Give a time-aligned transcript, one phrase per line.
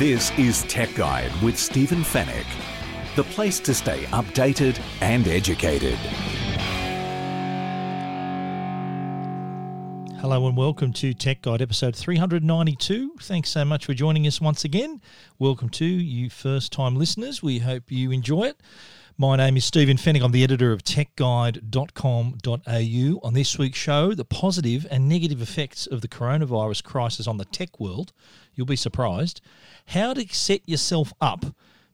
[0.00, 2.46] This is Tech Guide with Stephen Fenech,
[3.16, 5.98] the place to stay updated and educated.
[10.18, 13.16] Hello and welcome to Tech Guide episode 392.
[13.20, 15.02] Thanks so much for joining us once again.
[15.38, 17.42] Welcome to you first time listeners.
[17.42, 18.60] We hope you enjoy it.
[19.20, 20.24] My name is Stephen Fenech.
[20.24, 23.20] I'm the editor of techguide.com.au.
[23.22, 27.44] On this week's show, the positive and negative effects of the coronavirus crisis on the
[27.44, 28.14] tech world.
[28.54, 29.42] You'll be surprised.
[29.88, 31.44] How to set yourself up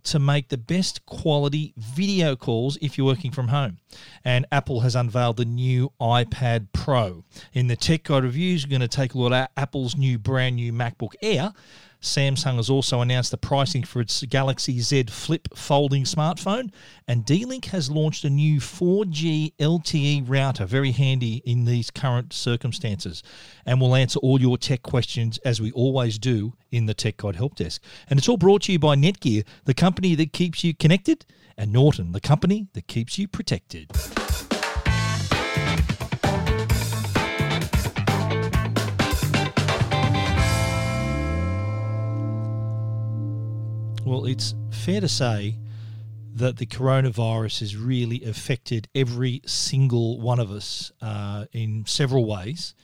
[0.05, 3.79] to make the best quality video calls if you're working from home.
[4.25, 7.25] And Apple has unveiled the new iPad Pro.
[7.53, 10.55] In the Tech Guide reviews, we're going to take a look at Apple's new brand
[10.55, 11.53] new MacBook Air
[12.07, 16.73] Samsung has also announced the pricing for its Galaxy Z Flip folding smartphone,
[17.09, 23.23] and D-Link has launched a new 4G LTE router, very handy in these current circumstances.
[23.67, 27.37] And we'll answer all your tech questions as we always do in the Tech Guide
[27.37, 27.83] Help Desk.
[28.09, 31.27] And it's all brought to you by Netgear, the company that keeps you connected,
[31.59, 33.91] and Norton, the company that keeps you protected.
[44.07, 45.57] Well, it's fair to say
[46.37, 52.77] that the coronavirus has really affected every single one of us uh, in several ways,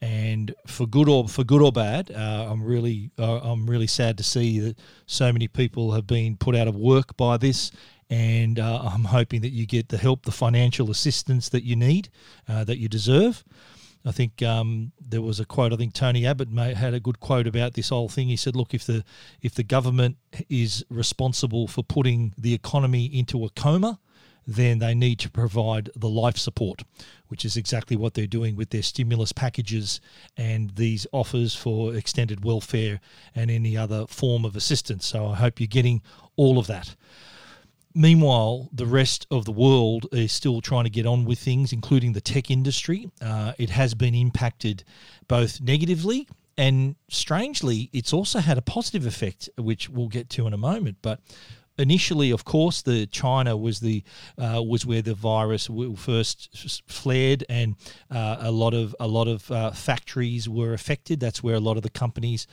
[0.00, 4.18] and for good or for good or bad, uh, I'm really uh, I'm really sad
[4.18, 7.70] to see that so many people have been put out of work by this.
[8.10, 12.08] And uh, I'm hoping that you get the help, the financial assistance that you need,
[12.48, 13.44] uh, that you deserve.
[14.06, 15.72] I think um, there was a quote.
[15.72, 18.28] I think Tony Abbott had a good quote about this whole thing.
[18.28, 19.04] He said, "Look, if the
[19.42, 20.16] if the government
[20.48, 23.98] is responsible for putting the economy into a coma,
[24.46, 26.84] then they need to provide the life support,
[27.26, 30.00] which is exactly what they're doing with their stimulus packages
[30.36, 33.00] and these offers for extended welfare
[33.34, 35.04] and any other form of assistance.
[35.04, 36.00] So I hope you're getting
[36.36, 36.94] all of that."
[37.98, 42.12] Meanwhile, the rest of the world is still trying to get on with things, including
[42.12, 43.10] the tech industry.
[43.22, 44.84] Uh, it has been impacted
[45.28, 46.28] both negatively
[46.58, 50.98] and strangely, it's also had a positive effect, which we'll get to in a moment.
[51.02, 51.20] But
[51.78, 54.02] initially, of course, the China was the
[54.38, 57.76] uh, was where the virus first flared, and
[58.10, 61.20] uh, a lot of a lot of uh, factories were affected.
[61.20, 62.46] That's where a lot of the companies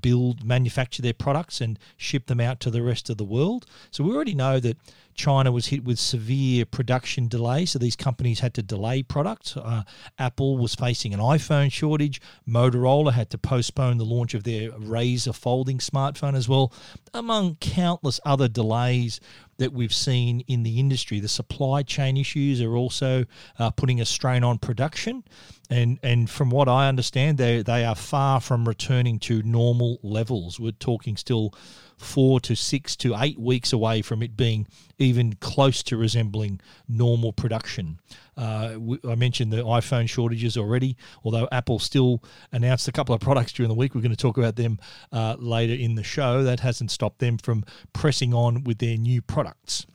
[0.00, 3.66] build, manufacture their products, and ship them out to the rest of the world.
[3.90, 4.76] So we already know that
[5.16, 9.56] China was hit with severe production delays, so these companies had to delay products.
[9.56, 9.82] Uh,
[10.18, 12.20] Apple was facing an iPhone shortage.
[12.48, 16.72] Motorola had to postpone the launch of their Razr folding smartphone as well,
[17.14, 19.20] among countless other delays
[19.58, 21.20] that we've seen in the industry.
[21.20, 23.24] The supply chain issues are also
[23.58, 25.24] uh, putting a strain on production,
[25.70, 30.60] and and from what I understand, they they are far from returning to normal levels.
[30.60, 31.54] We're talking still
[31.96, 34.66] four to six to eight weeks away from it being
[34.98, 37.98] even close to resembling normal production.
[38.36, 38.76] Uh,
[39.08, 43.68] I mentioned the iPhone shortages already, although Apple still announced a couple of products during
[43.68, 43.94] the week.
[43.94, 44.78] We're going to talk about them
[45.12, 46.42] uh, later in the show.
[46.42, 49.86] That hasn't stopped them from pressing on with their new products.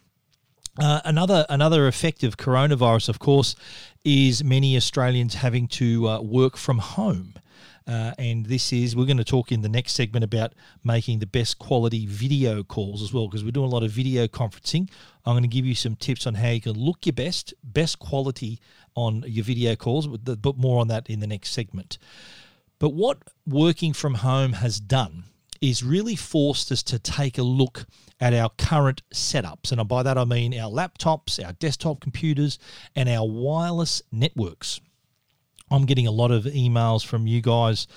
[0.79, 3.56] Uh, another another effect of coronavirus, of course,
[4.06, 7.34] is many Australians having to uh, work from home.
[7.88, 10.53] Uh, and this is, we're going to talk in the next segment about
[10.84, 14.28] making the best quality video calls as well, because we're doing a lot of video
[14.28, 14.90] conferencing.
[15.25, 18.00] I'm going to give you some tips on how you can look your best, best
[18.00, 18.59] quality
[18.96, 21.97] on your video calls, but more on that in the next segment.
[22.78, 25.24] But what working from home has done
[25.59, 27.86] is really forced us to take a look
[28.20, 29.72] at our current setups.
[29.72, 32.58] And by that I mean our laptops, our desktop computers,
[32.96, 34.81] and our wireless networks.
[35.72, 37.88] I'm getting a lot of emails from you guys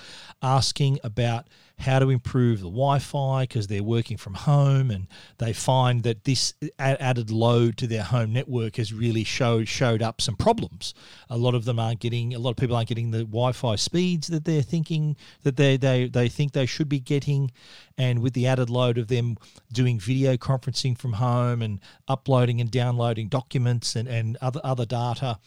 [0.41, 1.47] asking about
[1.77, 5.07] how to improve the Wi-Fi because they're working from home and
[5.39, 10.21] they find that this added load to their home network has really showed showed up
[10.21, 10.93] some problems.
[11.29, 14.27] A lot of them aren't getting a lot of people aren't getting the Wi-Fi speeds
[14.27, 17.51] that they're thinking that they they, they think they should be getting
[17.97, 19.37] and with the added load of them
[19.73, 25.39] doing video conferencing from home and uploading and downloading documents and, and other other data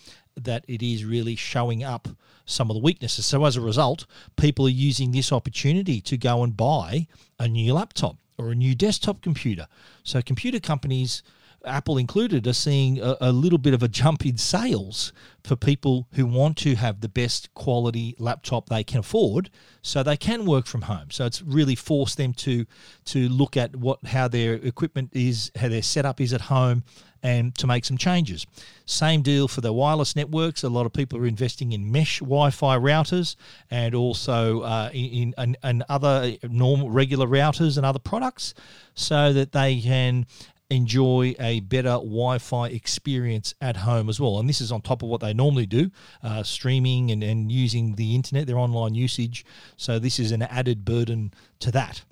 [0.45, 2.09] that it is really showing up
[2.47, 3.27] some of the weaknesses.
[3.27, 4.07] So as a result,
[4.37, 7.07] people are using this opportunity to go and buy
[7.39, 9.67] a new laptop or a new desktop computer.
[10.03, 11.23] So computer companies
[11.65, 15.13] Apple included, are seeing a, a, little bit of a jump in sales
[15.43, 19.51] for people who want to have the best quality laptop they can afford,
[19.83, 21.11] so they can work from home.
[21.11, 22.65] So it's really forced them to
[23.07, 26.85] to look at what how their equipment is, how their setup is at home,
[27.23, 28.47] and to make some changes.
[28.87, 30.63] Same deal for the wireless networks.
[30.63, 33.37] A lot of people are investing in mesh Wi-Fi routers
[33.71, 38.55] and also uh, in, in, in other normal regular routers and other products,
[38.95, 40.27] so that they can
[40.71, 44.39] enjoy a better Wi-Fi experience at home as well.
[44.39, 45.91] And this is on top of what they normally do,
[46.23, 49.45] uh, streaming and, and using the internet, their online usage.
[49.77, 52.03] So this is an added burden to that.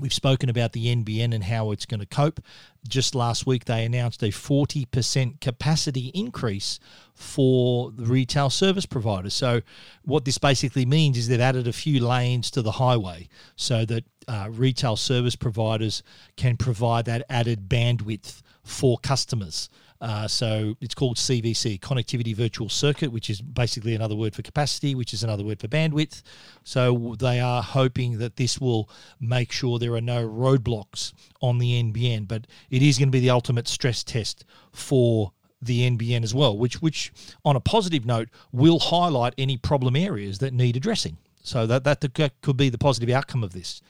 [0.00, 2.40] We've spoken about the NBN and how it's going to cope.
[2.88, 6.80] Just last week, they announced a 40% capacity increase
[7.14, 9.34] for the retail service providers.
[9.34, 9.60] So,
[10.04, 14.04] what this basically means is they've added a few lanes to the highway so that
[14.28, 16.02] uh, retail service providers
[16.36, 19.68] can provide that added bandwidth for customers.
[20.00, 24.94] Uh, so it's called CVC, Connectivity Virtual Circuit, which is basically another word for capacity,
[24.94, 26.22] which is another word for bandwidth.
[26.62, 31.82] So they are hoping that this will make sure there are no roadblocks on the
[31.82, 35.32] NBN, but it is going to be the ultimate stress test for
[35.62, 37.10] the NBN as well, which which
[37.42, 41.16] on a positive note will highlight any problem areas that need addressing.
[41.44, 42.00] So that that
[42.40, 43.80] could be the positive outcome of this.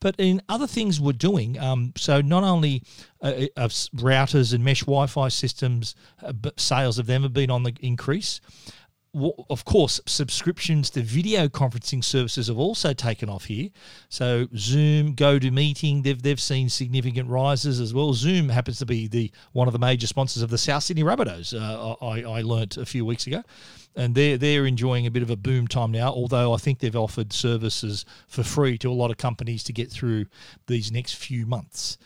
[0.00, 2.82] But in other things we're doing, um, so not only
[3.20, 7.74] uh, of routers and mesh Wi-Fi systems, uh, sales of them have been on the
[7.80, 8.40] increase.
[9.14, 13.68] Of course, subscriptions to video conferencing services have also taken off here.
[14.08, 18.12] So Zoom, GoToMeeting, they've they've seen significant rises as well.
[18.14, 21.54] Zoom happens to be the one of the major sponsors of the South Sydney Rabbitohs.
[21.54, 23.44] Uh, I, I learnt a few weeks ago
[23.94, 26.10] and they're they're enjoying a bit of a boom time now.
[26.10, 29.90] Although I think they've offered services for free to a lot of companies to get
[29.90, 30.26] through
[30.66, 31.98] these next few months.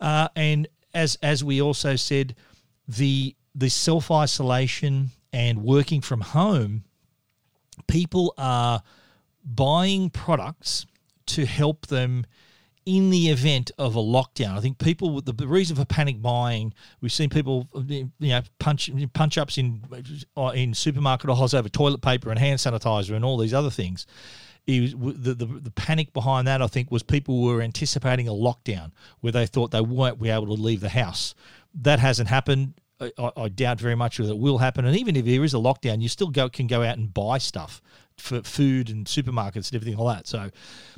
[0.00, 2.34] Uh, and as as we also said,
[2.88, 6.84] the the self isolation and working from home,
[7.86, 8.82] people are
[9.44, 10.86] buying products
[11.26, 12.24] to help them
[12.86, 14.56] in the event of a lockdown.
[14.56, 16.72] I think people the reason for panic buying.
[17.00, 19.82] We've seen people you know punch punch ups in
[20.36, 24.06] uh, in supermarket aisles over toilet paper and hand sanitizer and all these other things.
[24.68, 28.90] Was, the, the, the panic behind that, I think, was people were anticipating a lockdown
[29.20, 31.36] where they thought they won't be able to leave the house.
[31.72, 32.74] That hasn't happened.
[33.00, 34.84] I, I, doubt very much that it will happen.
[34.84, 37.38] And even if there is a lockdown, you still go can go out and buy
[37.38, 37.80] stuff
[38.16, 40.26] for food and supermarkets and everything like that.
[40.26, 40.50] So,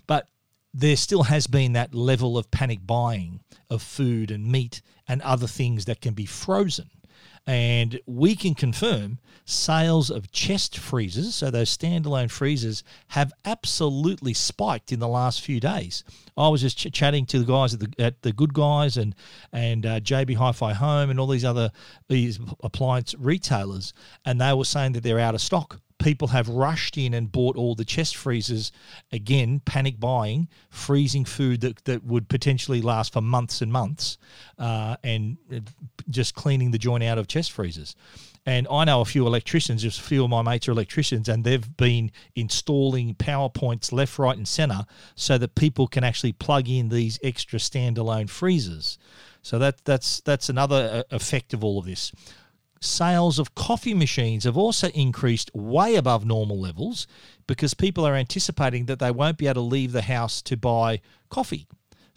[0.07, 0.29] but
[0.75, 5.47] there still has been that level of panic buying of food and meat and other
[5.47, 6.91] things that can be frozen.
[7.47, 14.93] And we can confirm sales of chest freezers, so those standalone freezers, have absolutely spiked
[14.93, 16.05] in the last few days.
[16.37, 19.15] I was just ch- chatting to the guys at the, at the Good Guys and
[19.51, 21.73] and uh, JB Hi-Fi Home and all these other
[22.09, 23.95] these appliance retailers,
[24.27, 27.57] and they were saying that they're out of stock people have rushed in and bought
[27.57, 28.73] all the chest freezers.
[29.13, 34.19] Again panic buying freezing food that, that would potentially last for months and months
[34.59, 35.39] uh, and
[36.09, 37.95] just cleaning the joint out of chest freezers.
[38.47, 41.45] And I know a few electricians, just a few of my mates are electricians, and
[41.45, 46.67] they've been installing power points left, right, and center so that people can actually plug
[46.67, 48.97] in these extra standalone freezers.
[49.43, 52.11] So that that's that's another uh, effect of all of this
[52.81, 57.07] sales of coffee machines have also increased way above normal levels
[57.47, 61.01] because people are anticipating that they won't be able to leave the house to buy
[61.29, 61.67] coffee.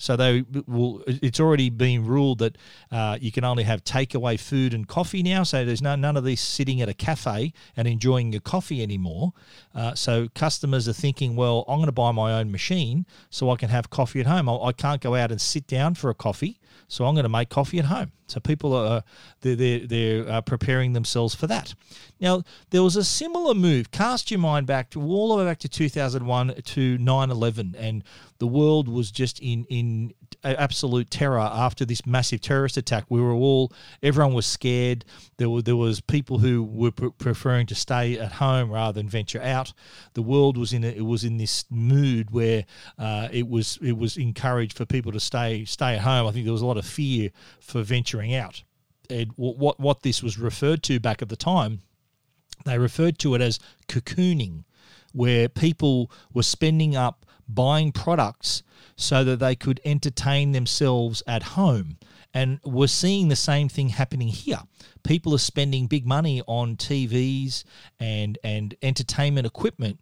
[0.02, 1.04] So they will.
[1.06, 2.58] It's already been ruled that
[2.92, 5.44] uh, you can only have takeaway food and coffee now.
[5.44, 9.34] So there's no, none of this sitting at a cafe and enjoying your coffee anymore.
[9.76, 13.58] Uh, so customers are thinking, well, I'm going to buy my own machine so I
[13.58, 14.50] can have coffee at home.
[14.50, 16.60] I, I can't go out and sit down for a coffee.
[16.88, 18.12] So I'm going to make coffee at home.
[18.32, 19.04] So people are
[19.42, 21.74] they're they're, they're uh, preparing themselves for that.
[22.20, 23.92] Now there was a similar move.
[23.92, 28.04] Cast your mind back to all the way back to 2001 to 9/11, and
[28.40, 33.06] the world was just in in absolute terror after this massive terrorist attack.
[33.10, 33.72] We were all,
[34.02, 35.06] everyone was scared.
[35.38, 39.10] There were there was people who were pre- preferring to stay at home rather than
[39.10, 39.74] venture out.
[40.14, 42.66] The world was in a, it was in this mood where
[42.98, 46.28] uh, it was it was encouraged for people to stay stay at home.
[46.28, 48.64] I think there was a lot of fear for venturing out.
[49.10, 51.82] And what what this was referred to back at the time,
[52.66, 54.64] they referred to it as cocooning,
[55.12, 58.64] where people were spending up buying products
[58.96, 61.98] so that they could entertain themselves at home.
[62.34, 64.62] And we're seeing the same thing happening here.
[65.04, 67.64] People are spending big money on TVs
[68.00, 70.00] and, and entertainment equipment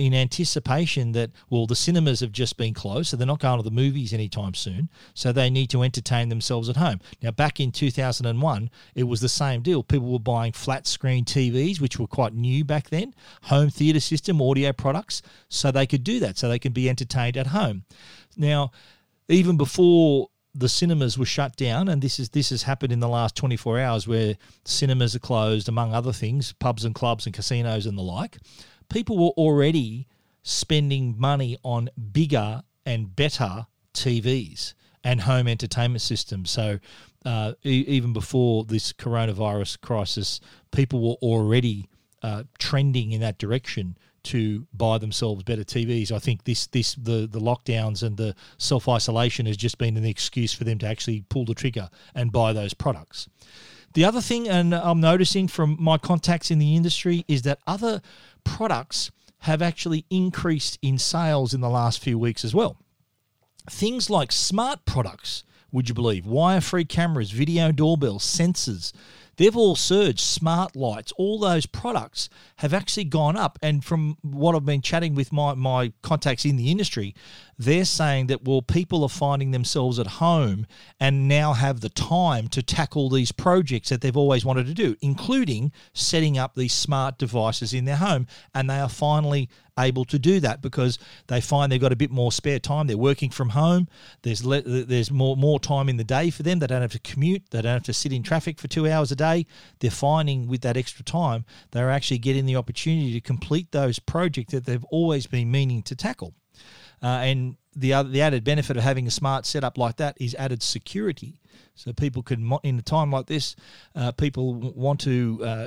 [0.00, 3.62] in anticipation that, well, the cinemas have just been closed, so they're not going to
[3.62, 7.00] the movies anytime soon, so they need to entertain themselves at home.
[7.22, 9.82] Now, back in 2001, it was the same deal.
[9.82, 14.40] People were buying flat screen TVs, which were quite new back then, home theater system,
[14.40, 17.84] audio products, so they could do that, so they can be entertained at home.
[18.38, 18.72] Now,
[19.28, 23.08] even before the cinemas were shut down, and this is this has happened in the
[23.08, 27.84] last 24 hours, where cinemas are closed, among other things, pubs and clubs and casinos
[27.84, 28.38] and the like
[28.90, 30.06] people were already
[30.42, 36.50] spending money on bigger and better TVs and home entertainment systems.
[36.50, 36.78] So
[37.24, 40.40] uh, e- even before this coronavirus crisis,
[40.72, 41.88] people were already
[42.22, 46.12] uh, trending in that direction to buy themselves better TVs.
[46.12, 50.04] I think this this the the lockdowns and the self isolation has just been an
[50.04, 53.28] excuse for them to actually pull the trigger and buy those products.
[53.94, 58.00] The other thing, and I'm noticing from my contacts in the industry, is that other
[58.44, 62.76] products have actually increased in sales in the last few weeks as well.
[63.68, 66.26] Things like smart products, would you believe?
[66.26, 68.92] Wire free cameras, video doorbells, sensors.
[69.40, 70.20] They've all surged.
[70.20, 73.58] Smart Lights, all those products have actually gone up.
[73.62, 77.14] And from what I've been chatting with my, my contacts in the industry,
[77.56, 80.66] they're saying that, well, people are finding themselves at home
[81.00, 84.94] and now have the time to tackle these projects that they've always wanted to do,
[85.00, 88.26] including setting up these smart devices in their home.
[88.54, 92.10] And they are finally able to do that because they find they've got a bit
[92.10, 92.86] more spare time.
[92.86, 93.88] They're working from home.
[94.20, 96.58] There's, le- there's more, more time in the day for them.
[96.58, 99.10] They don't have to commute, they don't have to sit in traffic for two hours
[99.10, 99.29] a day
[99.78, 104.52] they're finding with that extra time, they're actually getting the opportunity to complete those projects
[104.52, 106.34] that they've always been meaning to tackle.
[107.02, 110.34] Uh, and the other, the added benefit of having a smart setup like that is
[110.34, 111.40] added security.
[111.74, 113.56] So people can, in a time like this,
[113.94, 115.66] uh, people want to uh,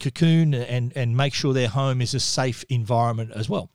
[0.00, 3.70] cocoon and and make sure their home is a safe environment as well.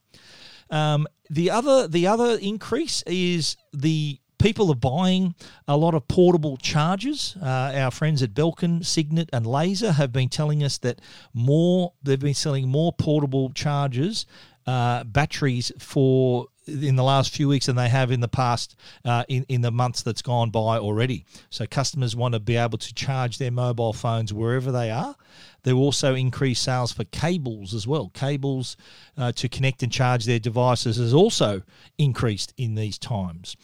[0.69, 5.33] Um, the other the other increase is the People are buying
[5.67, 7.35] a lot of portable chargers.
[7.41, 11.01] Uh, our friends at Belkin, Cygnett, and Laser have been telling us that
[11.33, 14.25] more they've been selling more portable chargers,
[14.67, 18.75] uh, batteries for in the last few weeks than they have in the past
[19.05, 21.25] uh, in, in the months that's gone by already.
[21.49, 25.15] So customers want to be able to charge their mobile phones wherever they are.
[25.63, 28.09] There are also increased sales for cables as well.
[28.13, 28.77] Cables
[29.17, 31.63] uh, to connect and charge their devices has also
[31.97, 33.55] increased in these times.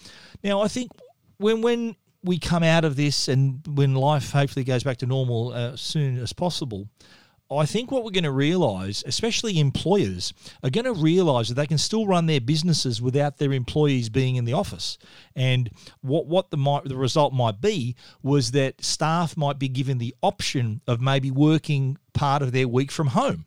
[0.43, 0.91] Now, I think
[1.37, 5.53] when when we come out of this and when life hopefully goes back to normal
[5.53, 6.87] as uh, soon as possible,
[7.51, 10.33] I think what we're going to realise, especially employers,
[10.63, 14.37] are going to realise that they can still run their businesses without their employees being
[14.37, 14.97] in the office.
[15.35, 15.69] And
[16.01, 20.15] what what the might, the result might be was that staff might be given the
[20.23, 23.45] option of maybe working part of their week from home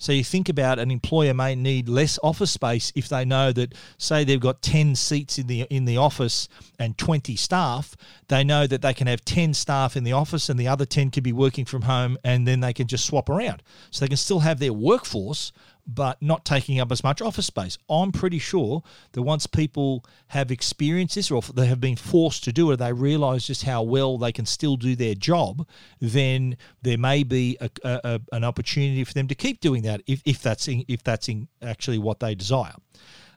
[0.00, 3.74] so you think about an employer may need less office space if they know that,
[3.98, 7.96] say, they've got ten seats in the in the office and twenty staff.
[8.28, 11.10] They know that they can have ten staff in the office and the other ten
[11.10, 13.62] can be working from home, and then they can just swap around.
[13.90, 15.50] So they can still have their workforce,
[15.90, 17.78] but not taking up as much office space.
[17.88, 22.52] I'm pretty sure that once people have experienced this or they have been forced to
[22.52, 25.66] do it, they realize just how well they can still do their job,
[25.98, 30.02] then there may be a, a, a, an opportunity for them to keep doing that
[30.06, 31.30] if, if that's, in, if that's
[31.62, 32.74] actually what they desire.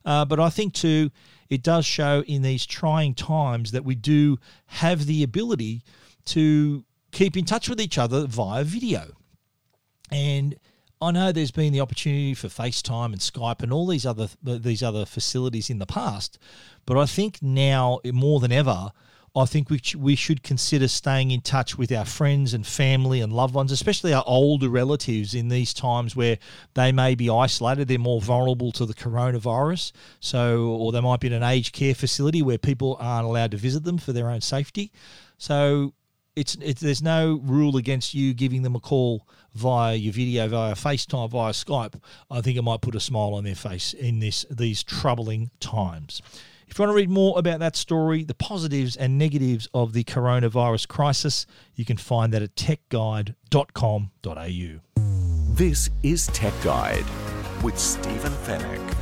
[0.03, 1.09] Uh, but I think too,
[1.49, 5.83] it does show in these trying times that we do have the ability
[6.25, 9.11] to keep in touch with each other via video.
[10.11, 10.55] And
[11.01, 14.83] I know there's been the opportunity for FaceTime and Skype and all these other these
[14.83, 16.37] other facilities in the past,
[16.85, 18.91] but I think now more than ever,
[19.35, 23.33] I think we we should consider staying in touch with our friends and family and
[23.33, 26.37] loved ones, especially our older relatives in these times where
[26.75, 29.93] they may be isolated, they're more vulnerable to the coronavirus.
[30.19, 33.57] So, or they might be in an aged care facility where people aren't allowed to
[33.57, 34.91] visit them for their own safety.
[35.39, 35.93] So,
[36.35, 40.73] it's, it's there's no rule against you giving them a call via your video, via
[40.73, 42.01] FaceTime, via Skype.
[42.29, 46.21] I think it might put a smile on their face in this these troubling times.
[46.67, 50.05] If you want to read more about that story, the positives and negatives of the
[50.05, 51.45] coronavirus crisis,
[51.75, 55.53] you can find that at techguide.com.au.
[55.53, 57.03] This is Tech Guide
[57.61, 59.00] with Stephen Fenech.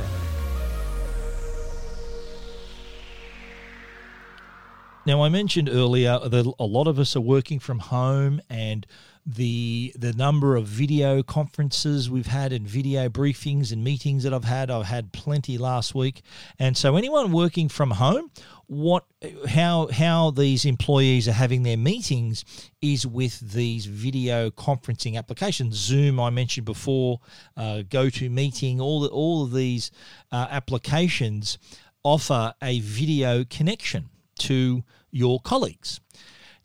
[5.06, 8.86] Now, I mentioned earlier that a lot of us are working from home and
[9.24, 14.44] the the number of video conferences we've had and video briefings and meetings that I've
[14.44, 16.22] had I've had plenty last week.
[16.58, 18.30] And so anyone working from home
[18.66, 19.04] what
[19.48, 22.44] how how these employees are having their meetings
[22.82, 25.76] is with these video conferencing applications.
[25.76, 27.20] Zoom i mentioned before
[27.56, 29.90] uh, GoToMeeting all the, all of these
[30.30, 31.58] uh, applications
[32.04, 36.00] offer a video connection to your colleagues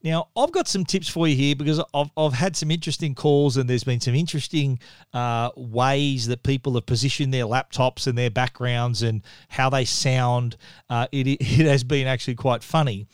[0.05, 3.57] now, I've got some tips for you here because I've, I've had some interesting calls
[3.57, 4.77] and there's been some interesting
[5.13, 10.57] uh, ways that people have positioned their laptops and their backgrounds and how they sound.
[10.91, 13.07] Uh, it, it has been actually quite funny.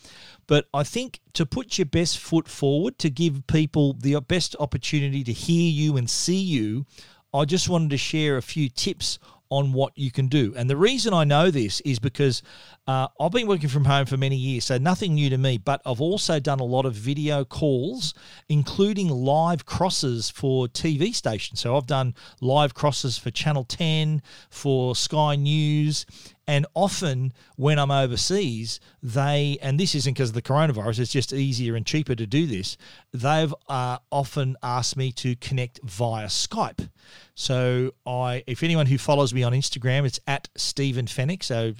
[0.46, 5.24] But I think to put your best foot forward, to give people the best opportunity
[5.24, 6.84] to hear you and see you,
[7.32, 9.18] I just wanted to share a few tips
[9.52, 10.54] on what you can do.
[10.56, 12.42] And the reason I know this is because
[12.86, 15.82] uh, I've been working from home for many years, so nothing new to me, but
[15.84, 18.14] I've also done a lot of video calls,
[18.48, 21.60] including live crosses for TV stations.
[21.60, 26.06] So I've done live crosses for Channel 10, for Sky News,
[26.46, 31.32] and often when I'm overseas, they, and this isn't because of the coronavirus, it's just
[31.32, 32.76] easier and cheaper to do this,
[33.12, 36.88] they've uh, often asked me to connect via Skype.
[37.34, 41.74] So I, if anyone who follows me on Instagram, it's at Stephen Fenech, so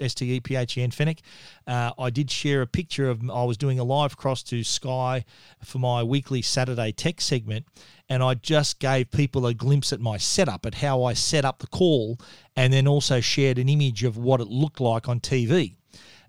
[0.00, 1.20] S T E P H E N Fenech.
[1.66, 5.24] Uh, I did share a picture of I was doing a live cross to Sky
[5.62, 7.66] for my weekly Saturday tech segment,
[8.08, 11.58] and I just gave people a glimpse at my setup, at how I set up
[11.58, 12.18] the call,
[12.56, 15.76] and then also shared an image of what it looked like on TV.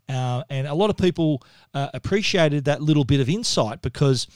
[0.08, 1.42] Uh, and a lot of people
[1.74, 4.28] uh, appreciated that little bit of insight because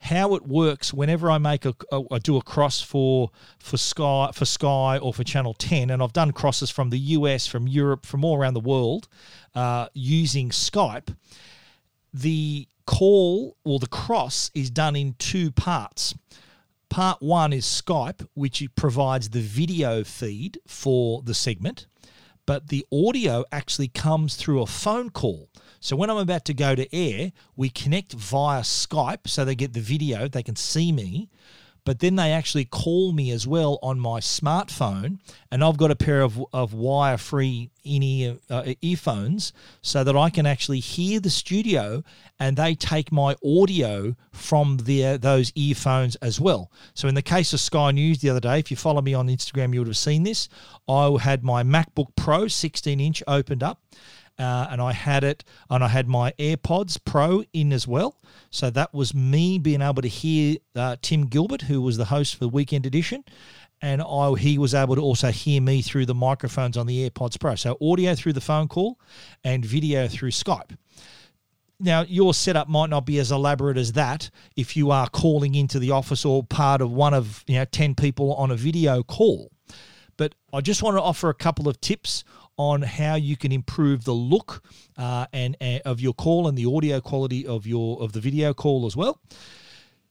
[0.00, 1.74] how it works whenever I make a,
[2.22, 6.32] do a cross for for Sky for Sky or for Channel Ten, and I've done
[6.32, 9.08] crosses from the US, from Europe, from all around the world
[9.54, 11.14] uh, using Skype.
[12.14, 16.14] The call or the cross is done in two parts.
[16.88, 21.86] Part one is Skype, which provides the video feed for the segment,
[22.46, 25.50] but the audio actually comes through a phone call.
[25.80, 29.74] So when I'm about to go to air, we connect via Skype so they get
[29.74, 31.28] the video, they can see me
[31.88, 35.96] but then they actually call me as well on my smartphone, and I've got a
[35.96, 41.18] pair of, of wire free in ear uh, earphones so that I can actually hear
[41.18, 42.04] the studio
[42.38, 46.70] and they take my audio from their those earphones as well.
[46.92, 49.28] So in the case of Sky News the other day, if you follow me on
[49.28, 50.50] Instagram, you would have seen this.
[50.86, 53.80] I had my MacBook Pro 16 inch opened up
[54.38, 58.20] uh, and I had it, and I had my AirPods Pro in as well.
[58.50, 62.34] So that was me being able to hear uh, Tim Gilbert, who was the host
[62.34, 63.24] for the Weekend Edition,
[63.80, 67.38] and I, he was able to also hear me through the microphones on the AirPods
[67.38, 67.54] Pro.
[67.54, 68.98] So audio through the phone call
[69.44, 70.76] and video through Skype.
[71.80, 75.78] Now, your setup might not be as elaborate as that if you are calling into
[75.78, 79.52] the office or part of one of you know 10 people on a video call.
[80.16, 82.24] But I just want to offer a couple of tips
[82.58, 84.62] on how you can improve the look
[84.96, 88.52] uh, and, and of your call and the audio quality of your of the video
[88.52, 89.20] call as well.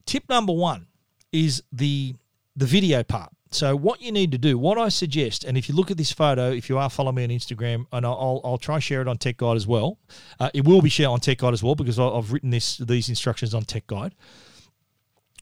[0.06, 0.88] Tip number one
[1.32, 2.16] is the
[2.56, 3.32] the video part.
[3.52, 6.12] So what you need to do, what I suggest, and if you look at this
[6.12, 9.18] photo, if you are following me on Instagram, and I'll, I'll try share it on
[9.18, 10.00] Tech Guide as well.
[10.40, 13.10] Uh, it will be shared on Tech Guide as well because I've written this these
[13.10, 14.16] instructions on Tech Guide.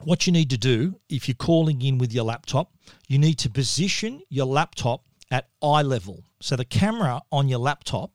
[0.03, 2.73] What you need to do if you're calling in with your laptop,
[3.07, 6.23] you need to position your laptop at eye level.
[6.39, 8.11] So the camera on your laptop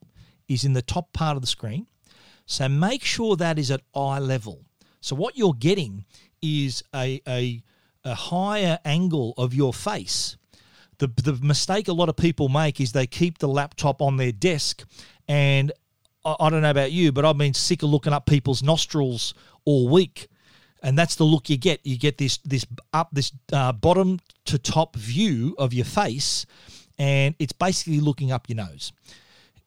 [0.47, 1.87] is in the top part of the screen.
[2.45, 4.65] So make sure that is at eye level.
[5.01, 6.05] So what you're getting
[6.41, 7.63] is a, a,
[8.03, 10.37] a higher angle of your face.
[10.97, 14.31] The, the mistake a lot of people make is they keep the laptop on their
[14.31, 14.83] desk
[15.27, 15.71] and
[16.23, 19.33] I, I don't know about you, but I've been sick of looking up people's nostrils
[19.65, 20.27] all week
[20.83, 21.79] and that's the look you get.
[21.83, 26.45] You get this this up this uh, bottom to top view of your face,
[27.01, 28.93] and it's basically looking up your nose.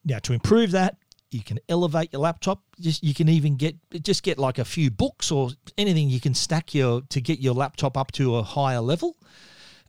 [0.05, 0.97] Now, to improve that,
[1.33, 2.63] you can elevate your laptop.
[2.79, 6.33] Just you can even get just get like a few books or anything you can
[6.33, 9.17] stack your to get your laptop up to a higher level,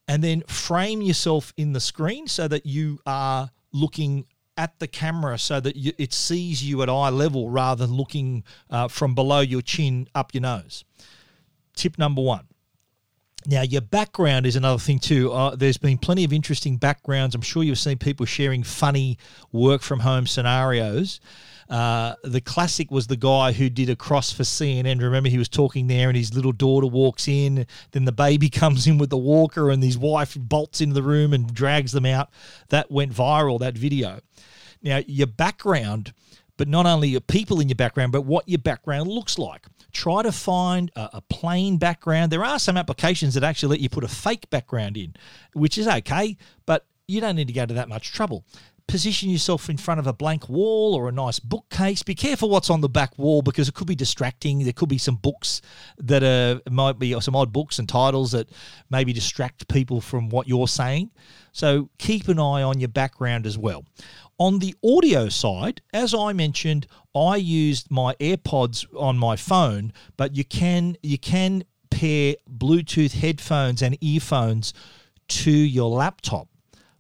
[0.07, 4.25] and then frame yourself in the screen so that you are looking
[4.57, 8.43] at the camera so that you, it sees you at eye level rather than looking
[8.71, 10.83] uh, from below your chin up your nose.
[11.75, 12.47] Tip number one.
[13.47, 15.31] Now, your background is another thing too.
[15.31, 17.35] Uh, there's been plenty of interesting backgrounds.
[17.35, 19.17] I'm sure you've seen people sharing funny
[19.51, 21.19] work from home scenarios.
[21.69, 25.01] Uh, the classic was the guy who did a cross for CNN.
[25.01, 27.65] Remember, he was talking there, and his little daughter walks in.
[27.91, 31.33] Then the baby comes in with the walker, and his wife bolts into the room
[31.33, 32.29] and drags them out.
[32.69, 33.59] That went viral.
[33.59, 34.21] That video.
[34.81, 36.13] Now, your background
[36.57, 39.65] but not only your people in your background, but what your background looks like.
[39.95, 42.29] Try to find a, a, plain background.
[42.29, 45.15] There are some applications that actually let you put a fake background in,
[45.53, 48.43] which is okay, but you don't need to go to that much trouble
[48.87, 52.03] position yourself in front of a blank wall or a nice bookcase.
[52.03, 54.63] Be careful what's on the back wall because it could be distracting.
[54.63, 55.61] There could be some books
[55.97, 58.49] that are might be some odd books and titles that
[58.89, 61.11] maybe distract people from what you're saying.
[61.51, 63.85] So keep an eye on your background as well.
[64.37, 70.35] On the audio side, as I mentioned, I used my AirPods on my phone, but
[70.35, 74.73] you can you can pair Bluetooth headphones and earphones
[75.27, 76.49] to your laptop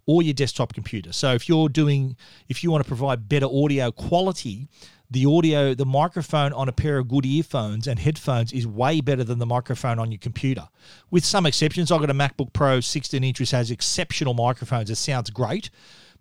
[0.05, 1.11] or your desktop computer.
[1.11, 2.15] So if you're doing,
[2.47, 4.67] if you want to provide better audio quality,
[5.09, 9.23] the audio, the microphone on a pair of good earphones and headphones is way better
[9.23, 10.67] than the microphone on your computer.
[11.11, 14.89] With some exceptions, I've got a MacBook Pro 16 inch which has exceptional microphones.
[14.89, 15.69] It sounds great,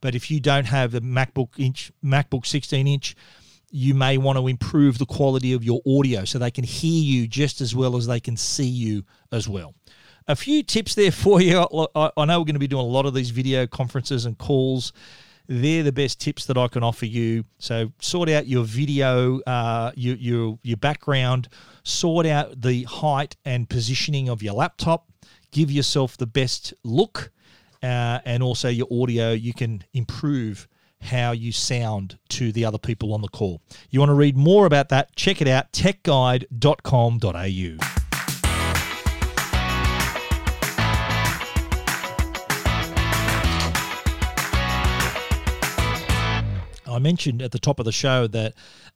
[0.05, 3.17] but if you don't have a MacBook inch, MacBook 16 inch,
[3.71, 7.27] you may want to improve the quality of your audio so they can hear you
[7.27, 9.75] just as well as they can see you as well
[10.27, 11.59] a few tips there for you.
[11.59, 14.93] I know we're going to be doing a lot of these video conferences and calls.
[15.47, 17.45] They're the best tips that I can offer you.
[17.59, 21.49] So sort out your video, uh, your, your your background,
[21.83, 25.09] sort out the height and positioning of your laptop.
[25.51, 27.31] Give yourself the best look,
[27.85, 29.33] uh, and also your audio.
[29.33, 30.67] You can improve
[31.03, 33.61] how you sound to the other people on the call.
[33.91, 35.15] You want to read more about that?
[35.17, 36.45] Check it out techguide.com.au.
[46.87, 48.55] I mentioned at the top of the show that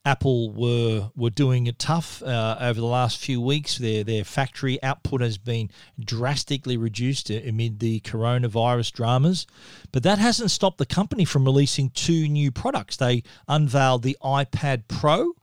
[0.09, 3.77] Apple were were doing it tough uh, over the last few weeks.
[3.77, 5.71] Their their factory output has been
[6.03, 9.47] drastically reduced amid the coronavirus dramas,
[9.93, 12.97] but that hasn't stopped the company from releasing two new products.
[12.97, 15.35] They unveiled the iPad Pro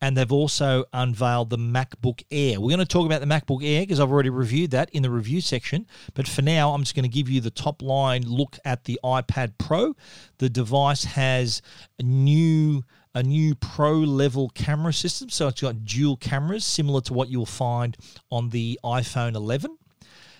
[0.00, 2.60] and they've also unveiled the MacBook Air.
[2.60, 5.10] We're going to talk about the MacBook Air because I've already reviewed that in the
[5.10, 5.86] review section.
[6.14, 8.98] But for now, I'm just going to give you the top line look at the
[9.04, 9.94] iPad Pro.
[10.38, 11.60] The device has
[12.00, 15.30] new a new pro level camera system.
[15.30, 17.96] So it's got dual cameras, similar to what you'll find
[18.30, 19.78] on the iPhone 11.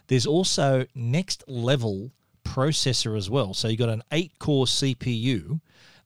[0.08, 2.10] There's also next level
[2.44, 3.54] processor as well.
[3.54, 5.60] So you've got an 8 core CPU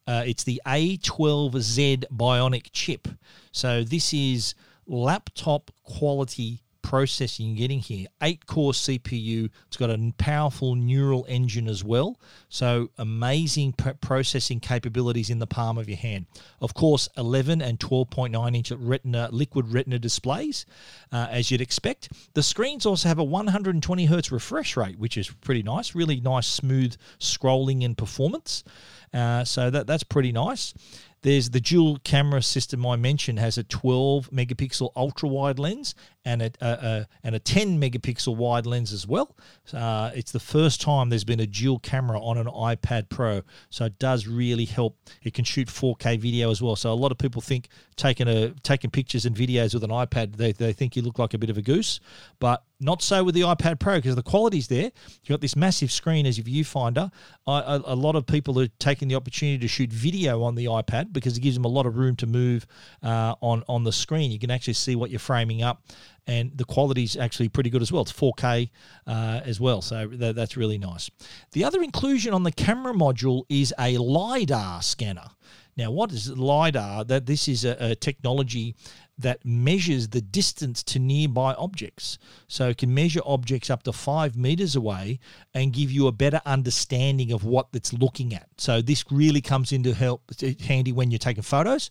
[0.08, 3.08] uh, it's the A12Z Bionic chip.
[3.52, 4.54] So this is
[4.86, 8.06] laptop quality processing you're getting here.
[8.22, 9.50] Eight core CPU.
[9.66, 12.18] It's got a powerful neural engine as well.
[12.48, 16.26] So amazing processing capabilities in the palm of your hand.
[16.60, 20.66] Of course, 11 and 12.9 inch retina liquid retina displays,
[21.12, 22.10] uh, as you'd expect.
[22.34, 25.94] The screens also have a 120 hertz refresh rate, which is pretty nice.
[25.94, 28.64] Really nice, smooth scrolling and performance.
[29.12, 30.74] Uh, so that that's pretty nice.
[31.22, 35.94] There's the dual camera system I mentioned has a 12 megapixel ultra wide lens
[36.28, 39.34] and a, a, a, and a 10 megapixel wide lens as well.
[39.72, 43.86] Uh, it's the first time there's been a dual camera on an iPad Pro, so
[43.86, 44.98] it does really help.
[45.22, 46.76] It can shoot 4K video as well.
[46.76, 50.36] So a lot of people think taking a taking pictures and videos with an iPad,
[50.36, 51.98] they, they think you look like a bit of a goose,
[52.38, 54.92] but not so with the iPad Pro because the quality's there.
[55.22, 57.10] You've got this massive screen as your viewfinder.
[57.46, 61.12] A, a, lot of people are taking the opportunity to shoot video on the iPad
[61.12, 62.66] because it gives them a lot of room to move
[63.02, 64.30] uh, on on the screen.
[64.30, 65.82] You can actually see what you're framing up,
[66.28, 68.02] and the quality is actually pretty good as well.
[68.02, 68.70] It's 4K
[69.06, 71.10] uh, as well, so that, that's really nice.
[71.52, 75.30] The other inclusion on the camera module is a LiDAR scanner.
[75.76, 77.04] Now, what is LiDAR?
[77.04, 78.76] That this is a, a technology
[79.16, 82.18] that measures the distance to nearby objects.
[82.46, 85.18] So it can measure objects up to five meters away
[85.54, 88.47] and give you a better understanding of what it's looking at.
[88.58, 90.22] So this really comes into help
[90.60, 91.90] handy when you're taking photos,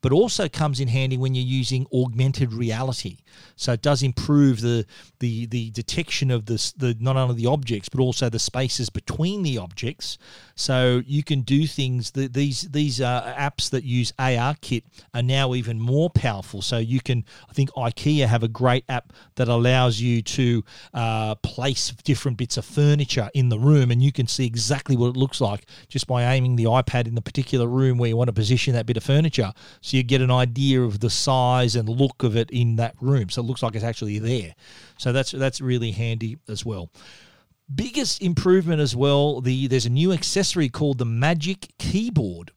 [0.00, 3.18] but also comes in handy when you're using augmented reality.
[3.56, 4.86] So it does improve the
[5.18, 9.42] the the detection of this the not only the objects but also the spaces between
[9.42, 10.18] the objects.
[10.54, 15.22] So you can do things that these these uh, apps that use AR Kit are
[15.22, 16.62] now even more powerful.
[16.62, 21.34] So you can I think IKEA have a great app that allows you to uh,
[21.36, 25.16] place different bits of furniture in the room, and you can see exactly what it
[25.16, 28.32] looks like just by aiming the iPad in the particular room where you want to
[28.32, 29.52] position that bit of furniture.
[29.80, 33.30] So you get an idea of the size and look of it in that room.
[33.30, 34.54] So it looks like it's actually there.
[34.98, 36.90] So that's that's really handy as well.
[37.74, 42.52] Biggest improvement as well, the there's a new accessory called the Magic Keyboard.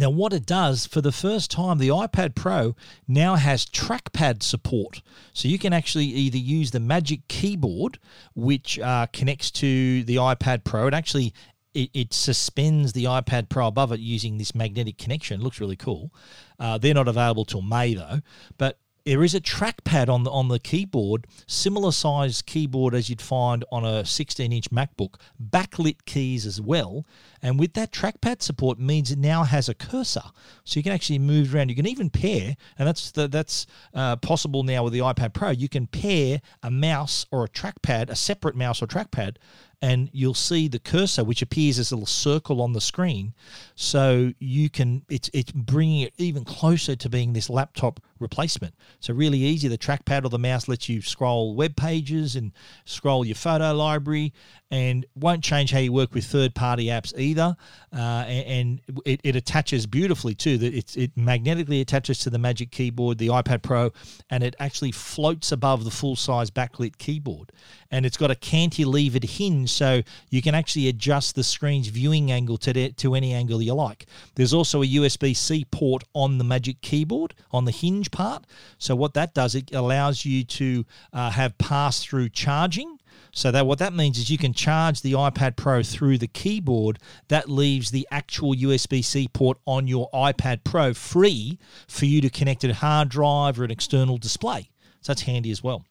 [0.00, 2.74] Now, what it does for the first time, the iPad Pro
[3.06, 5.02] now has trackpad support.
[5.34, 7.98] So you can actually either use the Magic Keyboard,
[8.34, 10.86] which uh, connects to the iPad Pro.
[10.86, 11.34] It actually
[11.74, 15.40] it, it, suspends the iPad Pro above it using this magnetic connection.
[15.40, 16.12] It looks really cool.
[16.58, 18.20] Uh, they're not available till May though,
[18.58, 23.20] but there is a trackpad on the on the keyboard, similar size keyboard as you'd
[23.20, 27.06] find on a 16-inch MacBook, backlit keys as well.
[27.42, 30.22] And with that trackpad support means it now has a cursor,
[30.64, 31.70] so you can actually move around.
[31.70, 35.50] You can even pair, and that's the, that's uh, possible now with the iPad Pro.
[35.50, 39.36] You can pair a mouse or a trackpad, a separate mouse or trackpad,
[39.82, 43.32] and you'll see the cursor which appears as a little circle on the screen.
[43.74, 48.74] So you can it's it's bringing it even closer to being this laptop replacement.
[49.00, 49.68] So really easy.
[49.68, 52.52] The trackpad or the mouse lets you scroll web pages and
[52.84, 54.34] scroll your photo library
[54.70, 57.56] and won't change how you work with third party apps either.
[57.92, 60.58] Uh, and, it, it, attaches beautifully too.
[60.58, 63.90] That it, it magnetically attaches to the magic keyboard the ipad pro
[64.28, 67.50] and it actually floats above the full size backlit keyboard.
[67.90, 72.58] And it's got a cantilevered hinge so you can actually adjust the screen's viewing angle
[72.58, 74.06] to, de- to any angle you like.
[74.34, 78.44] There's also a USB C port on the Magic Keyboard, on the hinge part.
[78.78, 82.98] So what that does, it allows you to uh, have pass through charging.
[83.32, 86.98] So that what that means is you can charge the iPad Pro through the keyboard.
[87.28, 92.64] That leaves the actual USB-C port on your iPad Pro free for you to connect
[92.64, 94.69] a hard drive or an external display.
[95.00, 95.84] So that's handy as well.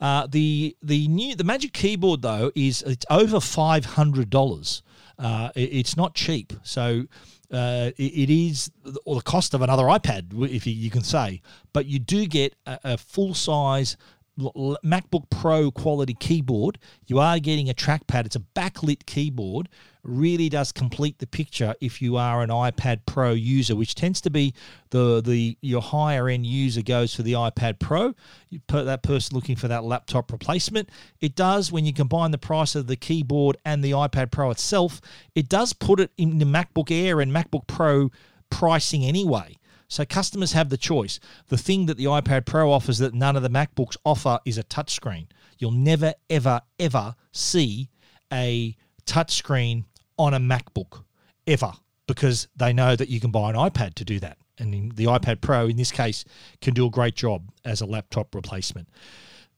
[0.00, 4.82] Uh, the the new the Magic Keyboard though is it's over five hundred dollars.
[5.18, 7.04] Uh, it, it's not cheap, so
[7.50, 8.70] uh, it, is
[9.04, 11.40] or the cost of another iPad, if you, you can say.
[11.72, 13.96] But you do get a, a full size
[14.38, 16.78] MacBook Pro quality keyboard.
[17.06, 18.26] You are getting a trackpad.
[18.26, 19.68] It's a backlit keyboard.
[20.08, 24.30] Really does complete the picture if you are an iPad Pro user, which tends to
[24.30, 24.54] be
[24.90, 28.14] the the your higher end user goes for the iPad Pro.
[28.48, 30.90] You put that person looking for that laptop replacement.
[31.20, 35.00] It does when you combine the price of the keyboard and the iPad Pro itself.
[35.34, 38.12] It does put it in the MacBook Air and MacBook Pro
[38.48, 39.56] pricing anyway.
[39.88, 41.18] So customers have the choice.
[41.48, 44.62] The thing that the iPad Pro offers that none of the MacBooks offer is a
[44.62, 45.26] touchscreen.
[45.58, 47.90] You'll never, ever, ever see
[48.32, 49.84] a touchscreen
[50.18, 51.04] on a MacBook,
[51.46, 51.72] ever,
[52.06, 54.38] because they know that you can buy an iPad to do that.
[54.58, 56.24] And the iPad Pro, in this case,
[56.60, 58.88] can do a great job as a laptop replacement.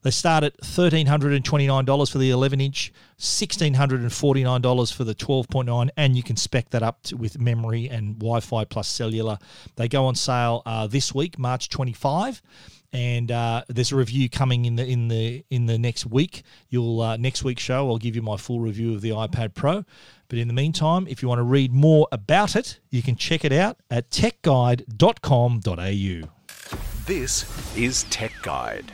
[0.03, 6.37] They start at $1,329 for the 11 inch, $1,649 for the 12.9, and you can
[6.37, 9.39] spec that up to, with memory and Wi Fi plus cellular.
[9.75, 12.43] They go on sale uh, this week, March 25
[12.93, 16.43] and uh, there's a review coming in the in the in the next week.
[16.71, 19.85] You'll uh, next week's show I'll give you my full review of the iPad Pro.
[20.29, 23.47] But in the meantime, if you want to read more about it, you can check
[23.47, 26.29] it out at techguide.com.au.
[27.07, 28.93] This is Tech Guide.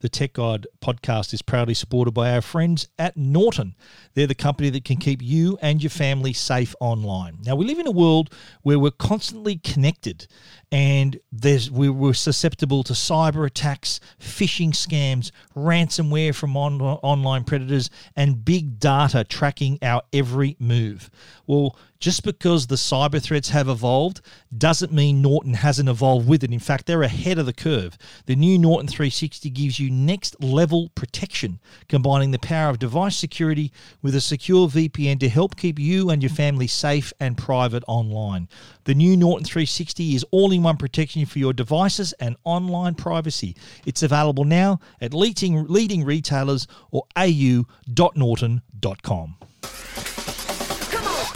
[0.00, 3.74] The Tech Guide podcast is proudly supported by our friends at Norton.
[4.14, 7.38] They're the company that can keep you and your family safe online.
[7.44, 8.32] Now, we live in a world
[8.62, 10.28] where we're constantly connected
[10.70, 17.90] and there's we were susceptible to cyber attacks, phishing scams, ransomware from on, online predators,
[18.16, 21.10] and big data tracking our every move.
[21.46, 24.20] Well, just because the cyber threats have evolved
[24.56, 26.52] doesn't mean Norton hasn't evolved with it.
[26.52, 27.98] In fact, they're ahead of the curve.
[28.26, 33.72] The new Norton 360 gives you next level protection, combining the power of device security
[34.00, 38.48] with a secure VPN to help keep you and your family safe and private online.
[38.84, 43.56] The new Norton 360 is all in one protection for your devices and online privacy.
[43.86, 47.68] It's available now at leading, leading retailers or au.norton.com.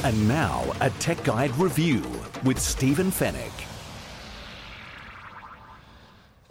[0.04, 2.02] And now, a Tech Guide review
[2.44, 3.52] with Stephen Fenech.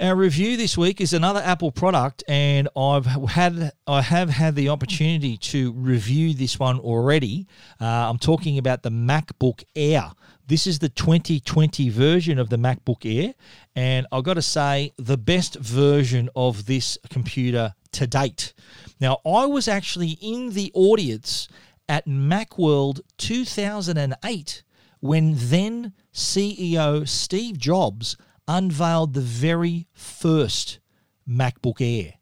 [0.01, 4.69] Our review this week is another Apple product, and I've had I have had the
[4.69, 7.45] opportunity to review this one already.
[7.79, 10.11] Uh, I'm talking about the MacBook Air.
[10.47, 13.33] This is the 2020 version of the MacBook Air,
[13.75, 18.53] and I've got to say the best version of this computer to date.
[18.99, 21.47] Now, I was actually in the audience
[21.87, 24.63] at Macworld 2008
[24.99, 30.79] when then CEO Steve Jobs unveiled the very first
[31.27, 32.13] MacBook Air.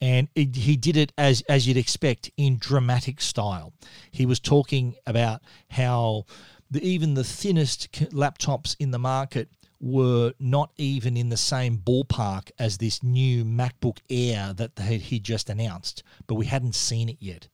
[0.00, 3.74] And it, he did it as, as you'd expect in dramatic style.
[4.10, 6.24] He was talking about how
[6.70, 9.48] the, even the thinnest laptops in the market
[9.80, 15.48] were not even in the same ballpark as this new MacBook Air that he just
[15.48, 17.48] announced, but we hadn't seen it yet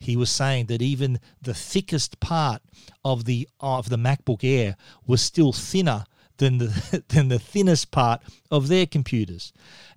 [0.00, 2.62] he was saying that even the thickest part
[3.04, 6.06] of the of the MacBook Air was still thinner
[6.38, 9.52] than the than the thinnest part of their computers.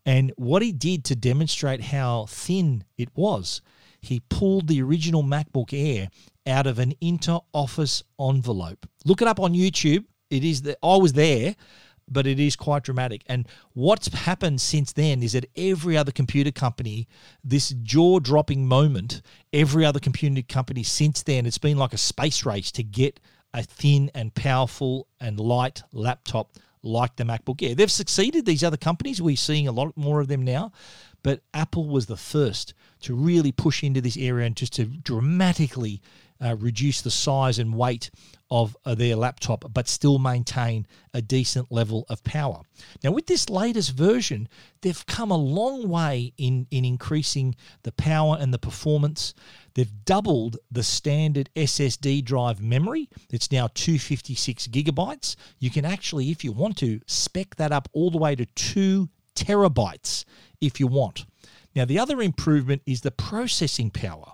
[0.06, 3.62] And what he did to demonstrate how thin it was,
[4.04, 6.10] he pulled the original MacBook Air
[6.46, 8.86] out of an inter-office envelope.
[9.06, 10.06] Look it up on YouTube.
[10.30, 11.56] It is the, I was there,
[12.10, 13.24] but it is quite dramatic.
[13.28, 17.08] And what's happened since then is that every other computer company,
[17.44, 19.22] this jaw-dropping moment,
[19.54, 23.22] every other computer company since then, it's been like a space race to get
[23.54, 27.76] a thin and powerful and light laptop like the MacBook Air.
[27.76, 29.22] They've succeeded, these other companies.
[29.22, 30.74] We're seeing a lot more of them now.
[31.24, 36.02] But Apple was the first to really push into this area and just to dramatically
[36.44, 38.12] uh, reduce the size and weight
[38.52, 42.62] of uh, their laptop, but still maintain a decent level of power.
[43.04, 44.48] Now, with this latest version,
[44.82, 49.34] they've come a long way in, in increasing the power and the performance.
[49.74, 53.10] They've doubled the standard SSD drive memory.
[53.32, 55.36] It's now 256 gigabytes.
[55.60, 59.10] You can actually, if you want to, spec that up all the way to two
[59.36, 60.26] terabytes
[60.66, 61.26] if you want.
[61.76, 64.32] Now, the other improvement is the processing power.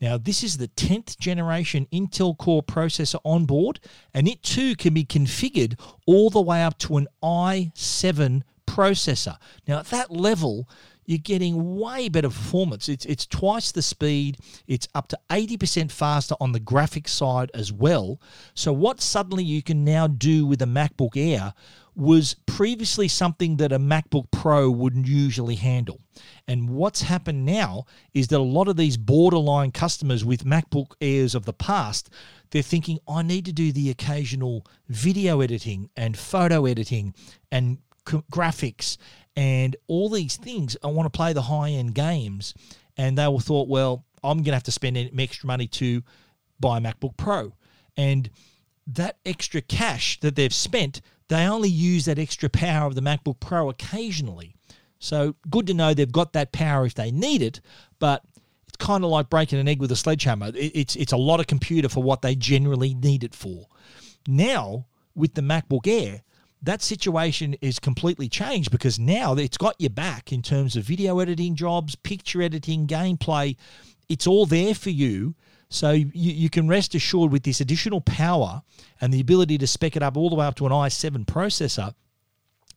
[0.00, 3.80] Now, this is the 10th generation Intel Core processor on board,
[4.14, 9.36] and it too can be configured all the way up to an i7 processor.
[9.66, 10.68] Now, at that level,
[11.08, 12.86] you're getting way better performance.
[12.86, 14.36] It's it's twice the speed.
[14.66, 18.20] It's up to 80% faster on the graphics side as well.
[18.52, 21.54] So what suddenly you can now do with a MacBook Air
[21.98, 26.00] was previously something that a MacBook Pro wouldn't usually handle.
[26.46, 31.34] And what's happened now is that a lot of these borderline customers with MacBook Airs
[31.34, 32.08] of the past,
[32.50, 37.14] they're thinking, I need to do the occasional video editing and photo editing
[37.50, 38.96] and graphics
[39.34, 40.76] and all these things.
[40.84, 42.54] I want to play the high end games.
[42.96, 46.04] And they all thought, well, I'm going to have to spend extra money to
[46.60, 47.54] buy a MacBook Pro.
[47.96, 48.30] And
[48.86, 53.40] that extra cash that they've spent they only use that extra power of the MacBook
[53.40, 54.54] Pro occasionally.
[54.98, 57.60] So good to know they've got that power if they need it,
[57.98, 58.24] but
[58.66, 60.50] it's kind of like breaking an egg with a sledgehammer.
[60.54, 63.68] It's it's a lot of computer for what they generally need it for.
[64.26, 66.22] Now with the MacBook Air,
[66.62, 71.20] that situation is completely changed because now it's got your back in terms of video
[71.20, 73.56] editing jobs, picture editing, gameplay.
[74.08, 75.34] It's all there for you
[75.68, 78.62] so you, you can rest assured with this additional power
[79.00, 81.94] and the ability to spec it up all the way up to an i7 processor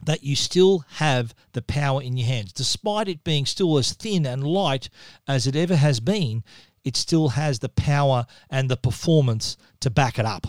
[0.03, 2.51] that you still have the power in your hands.
[2.51, 4.89] Despite it being still as thin and light
[5.27, 6.43] as it ever has been,
[6.83, 10.47] it still has the power and the performance to back it up.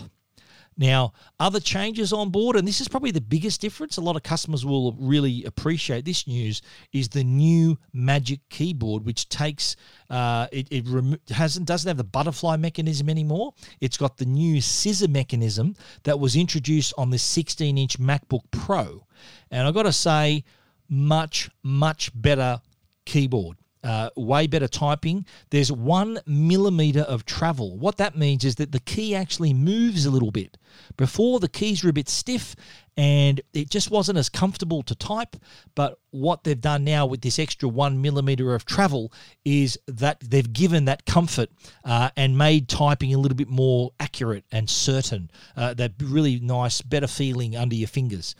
[0.77, 4.23] Now, other changes on board, and this is probably the biggest difference, a lot of
[4.23, 9.75] customers will really appreciate this news, is the new Magic Keyboard, which takes,
[10.09, 13.53] uh, it, it rem- hasn't, doesn't have the butterfly mechanism anymore.
[13.81, 19.05] It's got the new scissor mechanism that was introduced on the 16 inch MacBook Pro.
[19.51, 20.43] And I've got to say,
[20.89, 22.61] much, much better
[23.05, 25.25] keyboard uh, way better typing.
[25.49, 27.77] There's one millimeter of travel.
[27.77, 30.57] What that means is that the key actually moves a little bit.
[30.97, 32.55] Before, the keys were a bit stiff
[32.97, 35.35] and it just wasn't as comfortable to type.
[35.75, 39.11] But what they've done now with this extra one millimeter of travel
[39.43, 41.49] is that they've given that comfort
[41.83, 45.31] uh, and made typing a little bit more accurate and certain.
[45.57, 48.35] Uh, that really nice, better feeling under your fingers.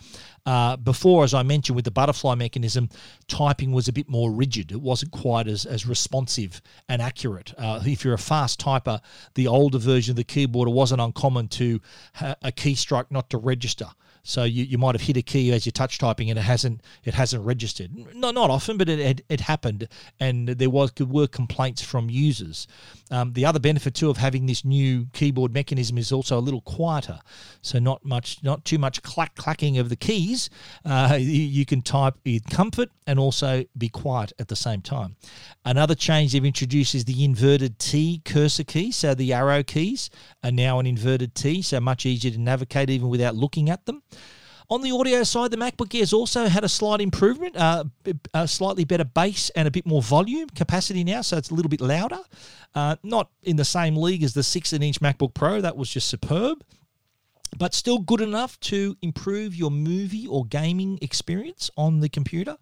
[0.46, 2.90] Uh, before, as I mentioned, with the butterfly mechanism,
[3.28, 4.72] typing was a bit more rigid.
[4.72, 7.54] It wasn't quite as, as responsive and accurate.
[7.58, 9.00] Uh, if you're a fast typer,
[9.36, 11.80] the older version of the keyboard, it wasn't uncommon to
[12.16, 13.88] ha- a keystroke not to register.
[14.26, 16.82] So you, you might have hit a key as you're touch typing and it hasn't
[17.04, 17.92] it hasn't registered.
[18.16, 22.66] Not not often, but it it, it happened, and there was were complaints from users.
[23.12, 26.62] Um, the other benefit too of having this new keyboard mechanism is also a little
[26.62, 27.20] quieter,
[27.62, 30.50] so not much not too much clack clacking of the keys.
[30.86, 35.18] Uh, you, you can type in comfort and also be quiet at the same time.
[35.66, 38.92] Another change they've introduced is the inverted T cursor key.
[38.92, 40.10] So the arrow keys
[40.44, 44.02] are now an inverted T, so much easier to navigate even without looking at them.
[44.70, 47.84] On the audio side, the MacBook Air's also had a slight improvement, uh,
[48.34, 51.70] a slightly better bass and a bit more volume capacity now, so it's a little
[51.70, 52.20] bit louder.
[52.74, 56.08] Uh, not in the same league as the 16 inch MacBook Pro, that was just
[56.08, 56.64] superb,
[57.58, 62.58] but still good enough to improve your movie or gaming experience on the computer.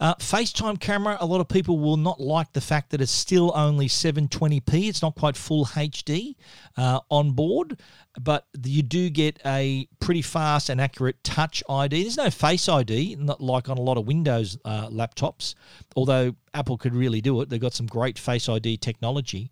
[0.00, 3.50] Uh, FaceTime camera, a lot of people will not like the fact that it's still
[3.54, 4.88] only 720p.
[4.88, 6.36] It's not quite full HD
[6.76, 7.80] uh, on board,
[8.20, 12.02] but you do get a pretty fast and accurate touch ID.
[12.02, 15.54] There's no Face ID, not like on a lot of Windows uh, laptops,
[15.96, 17.48] although Apple could really do it.
[17.48, 19.50] They've got some great Face ID technology.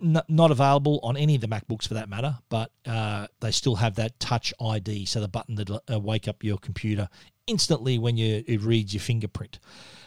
[0.00, 3.96] not available on any of the MacBooks for that matter, but uh, they still have
[3.96, 7.08] that Touch ID, so the button that uh, wake up your computer
[7.46, 9.58] instantly when you it reads your fingerprint.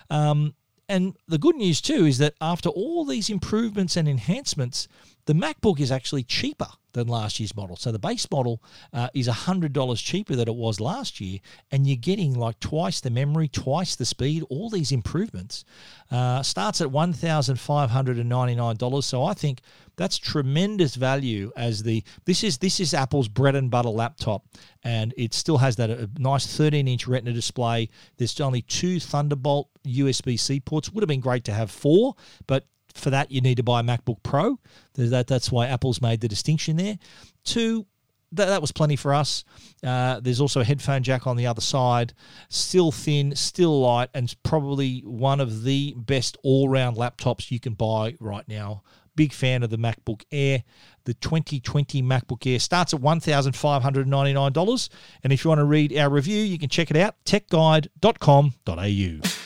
[0.09, 0.55] Um,
[0.89, 4.87] and the good news too is that after all these improvements and enhancements,
[5.27, 7.75] the MacBook is actually cheaper than last year's model.
[7.75, 8.63] So the base model
[8.93, 13.09] uh, is $100 cheaper than it was last year, and you're getting like twice the
[13.09, 15.65] memory, twice the speed, all these improvements.
[16.09, 19.03] Uh, starts at $1,599.
[19.03, 19.59] So I think
[19.97, 24.45] that's tremendous value as the this is this is Apple's bread and butter laptop,
[24.83, 27.89] and it still has that uh, nice 13 inch Retina display.
[28.15, 30.89] There's only two Thunderbolt USB C ports.
[30.91, 32.15] Would have been great to have four,
[32.47, 32.65] but
[32.97, 34.59] for that, you need to buy a MacBook Pro.
[34.95, 36.97] That, that's why Apple's made the distinction there.
[37.43, 37.85] Two,
[38.33, 39.43] that, that was plenty for us.
[39.83, 42.13] Uh, there's also a headphone jack on the other side.
[42.49, 47.73] Still thin, still light, and probably one of the best all round laptops you can
[47.73, 48.83] buy right now.
[49.15, 50.63] Big fan of the MacBook Air.
[51.05, 54.89] The 2020 MacBook Air starts at $1,599.
[55.23, 59.36] And if you want to read our review, you can check it out techguide.com.au.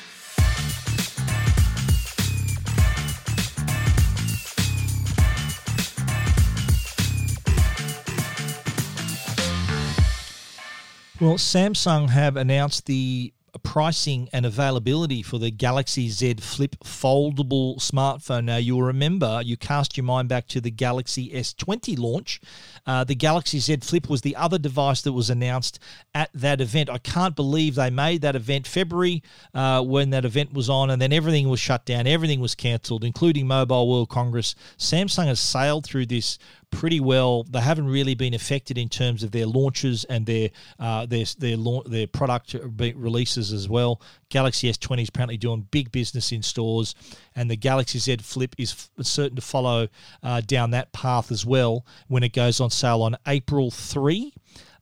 [11.21, 18.45] Well, Samsung have announced the pricing and availability for the Galaxy Z Flip foldable smartphone.
[18.45, 22.41] Now, you'll remember, you cast your mind back to the Galaxy S20 launch.
[22.87, 25.77] Uh, the Galaxy Z Flip was the other device that was announced
[26.15, 26.89] at that event.
[26.89, 29.21] I can't believe they made that event February
[29.53, 33.03] uh, when that event was on, and then everything was shut down, everything was cancelled,
[33.03, 34.55] including Mobile World Congress.
[34.79, 36.39] Samsung has sailed through this
[36.71, 37.43] pretty well.
[37.43, 40.49] They haven't really been affected in terms of their launches and their
[40.79, 42.55] uh, their their their product
[42.95, 44.01] releases as well.
[44.29, 46.95] Galaxy S20 is apparently doing big business in stores,
[47.35, 49.87] and the Galaxy Z Flip is certain to follow
[50.23, 54.33] uh, down that path as well when it goes on sale on April three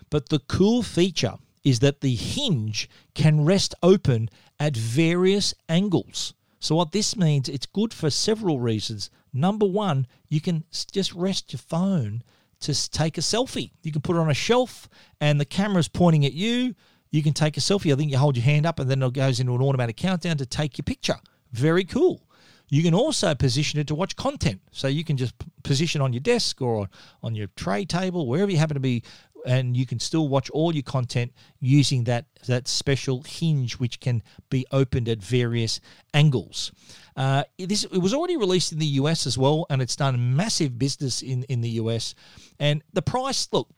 [0.10, 4.30] But the cool feature is that the hinge can rest open
[4.60, 6.34] at various angles.
[6.62, 9.10] So, what this means, it's good for several reasons.
[9.34, 12.22] Number one, you can just rest your phone
[12.60, 13.72] to take a selfie.
[13.82, 14.88] You can put it on a shelf
[15.20, 16.76] and the camera's pointing at you.
[17.10, 17.92] You can take a selfie.
[17.92, 20.38] I think you hold your hand up and then it goes into an automatic countdown
[20.38, 21.18] to take your picture.
[21.52, 22.22] Very cool.
[22.70, 24.62] You can also position it to watch content.
[24.72, 25.34] So you can just
[25.64, 26.88] position on your desk or
[27.24, 29.04] on your tray table, wherever you happen to be
[29.46, 34.24] and you can still watch all your content using that that special hinge which can
[34.50, 35.80] be opened at various
[36.14, 36.72] angles.
[37.16, 40.78] Uh, this it was already released in the US as well and it's done massive
[40.78, 42.16] business in in the US
[42.60, 43.70] and the price look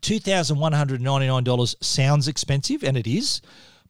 [0.00, 3.42] $2199 sounds expensive and it is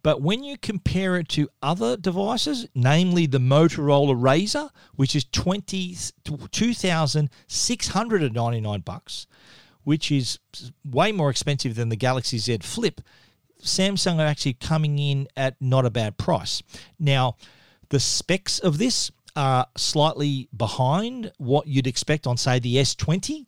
[0.03, 5.97] but when you compare it to other devices, namely the Motorola Razr, which is 20,
[6.25, 9.27] 2,699 bucks,
[9.89, 10.39] which is
[10.85, 13.01] way more expensive than the Galaxy Z Flip,
[13.63, 16.63] Samsung are actually coming in at not a bad price.
[16.99, 17.37] Now,
[17.89, 23.47] the specs of this are slightly behind what you'd expect on, say, the S20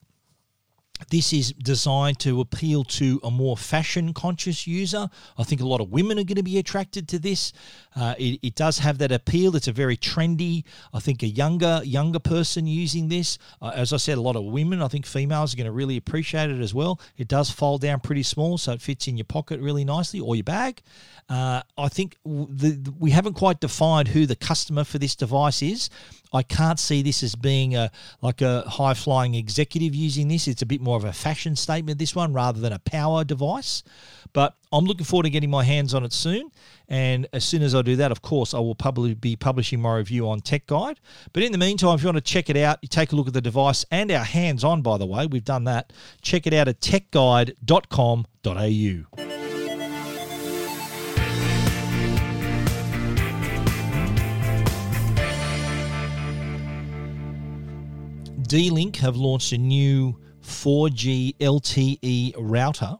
[1.09, 5.09] this is designed to appeal to a more fashion conscious user.
[5.39, 7.53] I think a lot of women are going to be attracted to this.
[7.97, 9.57] Uh, it, it, does have that appeal.
[9.57, 10.65] It's a very trendy.
[10.93, 14.45] I think a younger younger person using this, uh, as I said, a lot of
[14.45, 14.83] women.
[14.83, 17.01] I think females are going to really appreciate it as well.
[17.17, 20.37] It does fold down pretty small, so it fits in your pocket really nicely or
[20.37, 20.83] your bag.
[21.29, 25.63] Uh, I think the, the, we haven't quite defined who the customer for this device
[25.63, 25.89] is.
[26.33, 27.91] I can't see this as being a
[28.22, 30.49] like a high flying executive using this.
[30.49, 33.83] It's a bit more of a fashion statement this one rather than a power device.
[34.33, 36.53] But I'm looking forward to getting my hands on it soon.
[36.89, 39.97] And as soon as I do that, of course, I will probably be publishing my
[39.97, 41.01] review on Tech Guide.
[41.33, 43.26] But in the meantime, if you want to check it out, you take a look
[43.26, 45.93] at the device and our hands on, by the way, we've done that.
[46.22, 49.50] Check it out at techguide.com.au.
[58.51, 62.97] D-Link have launched a new 4G LTE router.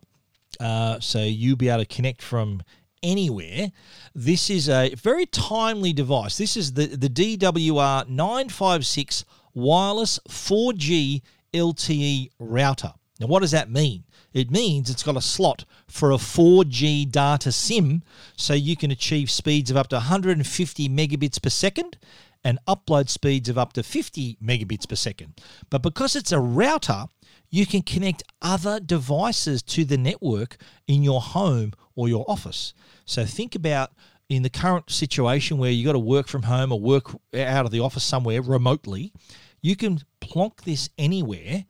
[0.61, 2.63] Uh, so you'll be able to connect from
[3.03, 3.73] anywhere.
[4.15, 6.39] This is a very timely device.
[6.39, 11.21] This is the, the DWR 956 wireless 4G
[11.53, 12.93] LTE router.
[13.19, 14.05] Now, what does that mean?
[14.33, 18.05] It means it's got a slot for a 4G data SIM,
[18.37, 21.99] so you can achieve speeds of up to 150 megabits per second
[22.45, 25.41] and upload speeds of up to 50 megabits per second.
[25.68, 27.05] But because it's a router,
[27.51, 32.72] you can connect other devices to the network in your home or your office.
[33.05, 33.93] So think about
[34.28, 37.72] in the current situation where you've got to work from home or work out of
[37.72, 39.12] the office somewhere remotely,
[39.61, 41.64] you can plonk this anywhere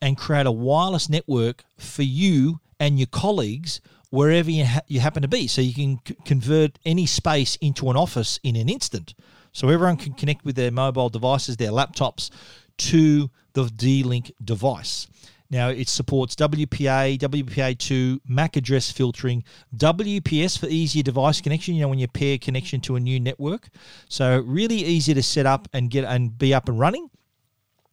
[0.00, 3.80] and create a wireless network for you and your colleagues
[4.10, 5.46] wherever you, ha- you happen to be.
[5.46, 9.14] So you can c- convert any space into an office in an instant.
[9.56, 12.28] So everyone can connect with their mobile devices, their laptops,
[12.76, 15.06] to the D-Link device.
[15.48, 19.44] Now it supports WPA, WPA2, MAC address filtering,
[19.74, 21.74] WPS for easier device connection.
[21.74, 23.70] You know when you pair connection to a new network,
[24.10, 27.08] so really easy to set up and get and be up and running.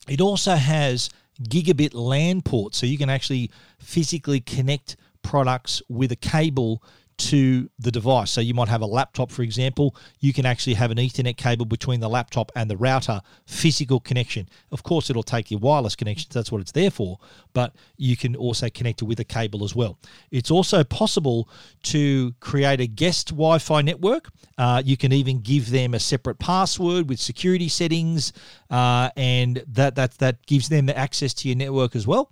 [0.09, 1.09] It also has
[1.43, 3.49] gigabit LAN ports, so you can actually
[3.80, 6.84] physically connect products with a cable
[7.18, 8.32] to the device.
[8.32, 9.95] So you might have a laptop, for example.
[10.20, 14.49] You can actually have an Ethernet cable between the laptop and the router, physical connection.
[14.72, 16.30] Of course, it'll take your wireless connection.
[16.34, 17.20] That's what it's there for.
[17.53, 19.97] But you can also connect it with a cable as well.
[20.32, 21.49] It's also possible
[21.84, 24.30] to create a guest Wi Fi network.
[24.57, 28.34] Uh, you can even give them a separate password with security settings,
[28.70, 32.32] uh, and that, that, that gives them the access to your network as well.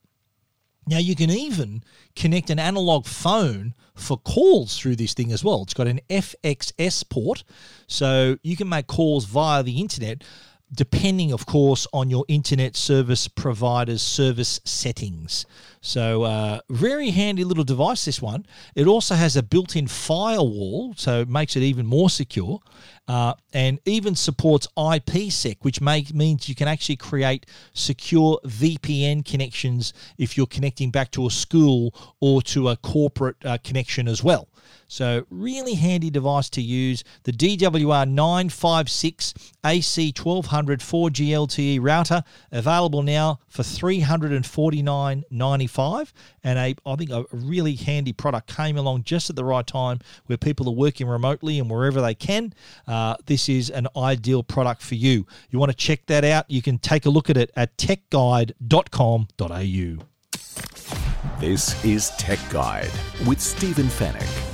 [0.87, 1.83] Now, you can even
[2.15, 5.61] connect an analog phone for calls through this thing as well.
[5.61, 7.43] It's got an FXS port,
[7.87, 10.23] so you can make calls via the internet
[10.73, 15.45] depending, of course, on your internet service provider's service settings.
[15.81, 18.45] So, uh, very handy little device, this one.
[18.75, 22.59] It also has a built in firewall, so it makes it even more secure,
[23.07, 29.93] uh, and even supports IPsec, which make, means you can actually create secure VPN connections
[30.17, 34.47] if you're connecting back to a school or to a corporate uh, connection as well.
[34.91, 37.05] So, really handy device to use.
[37.23, 39.33] The DWR 956
[39.63, 46.11] AC 1200 4G LTE router available now for $349.95.
[46.43, 49.99] And a, I think a really handy product came along just at the right time
[50.25, 52.53] where people are working remotely and wherever they can.
[52.85, 55.25] Uh, this is an ideal product for you.
[55.51, 56.51] You want to check that out?
[56.51, 60.05] You can take a look at it at techguide.com.au.
[61.39, 62.91] This is Tech Guide
[63.25, 64.50] with Stephen Fenech.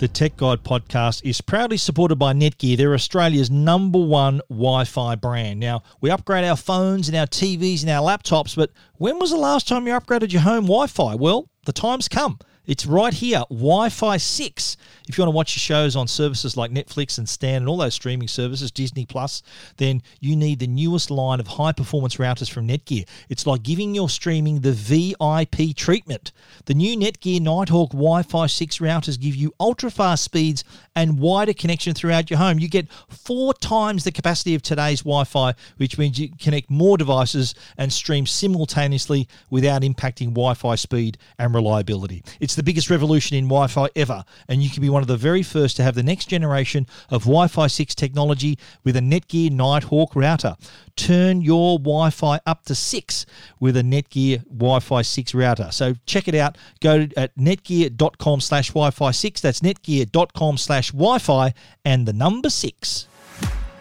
[0.00, 2.74] The Tech Guide podcast is proudly supported by Netgear.
[2.78, 5.60] They're Australia's number one Wi Fi brand.
[5.60, 9.36] Now, we upgrade our phones and our TVs and our laptops, but when was the
[9.36, 11.16] last time you upgraded your home Wi Fi?
[11.16, 12.38] Well, the time's come.
[12.70, 14.76] It's right here, Wi Fi 6.
[15.08, 17.78] If you want to watch your shows on services like Netflix and Stan and all
[17.78, 19.42] those streaming services, Disney Plus,
[19.78, 23.08] then you need the newest line of high performance routers from Netgear.
[23.28, 26.30] It's like giving your streaming the VIP treatment.
[26.66, 30.62] The new Netgear Nighthawk Wi Fi 6 routers give you ultra fast speeds
[30.94, 32.60] and wider connection throughout your home.
[32.60, 36.96] You get four times the capacity of today's Wi Fi, which means you connect more
[36.96, 42.22] devices and stream simultaneously without impacting Wi Fi speed and reliability.
[42.38, 45.16] It's the biggest revolution in Wi Fi ever, and you can be one of the
[45.16, 49.50] very first to have the next generation of Wi Fi 6 technology with a Netgear
[49.50, 50.56] Nighthawk router.
[50.94, 53.24] Turn your Wi Fi up to 6
[53.60, 55.70] with a Netgear Wi Fi 6 router.
[55.70, 56.58] So check it out.
[56.82, 59.40] Go at netgear.com slash Wi Fi 6.
[59.40, 63.06] That's netgear.com slash Wi Fi and the number 6.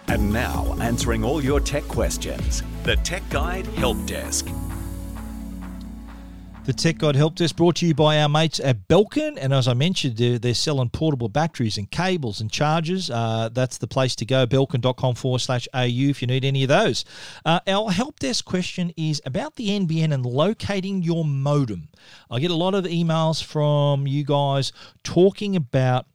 [0.07, 4.47] And now, answering all your tech questions, the Tech Guide Help Desk.
[6.69, 9.39] The Tech Guide Help Desk brought to you by our mates at Belkin.
[9.41, 13.09] And as I mentioned, they're, they're selling portable batteries and cables and chargers.
[13.09, 16.69] Uh, that's the place to go, belkin.com forward slash AU if you need any of
[16.69, 17.05] those.
[17.43, 21.89] Uh, our help desk question is about the NBN and locating your modem.
[22.29, 24.71] I get a lot of emails from you guys
[25.03, 26.05] talking about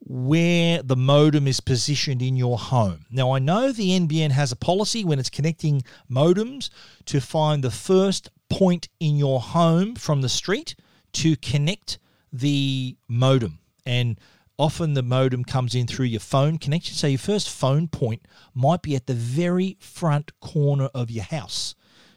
[0.00, 3.04] where the modem is positioned in your home.
[3.10, 6.70] Now, I know the NBN has a policy when it's connecting modems
[7.04, 10.74] to find the first point in your home from the street
[11.14, 11.98] to connect
[12.32, 13.58] the modem.
[13.86, 14.18] And
[14.58, 16.94] often the modem comes in through your phone connection.
[16.94, 18.22] So your first phone point
[18.54, 21.74] might be at the very front corner of your house.